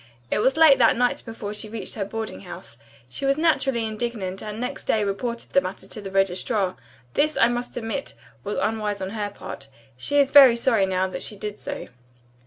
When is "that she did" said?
11.09-11.59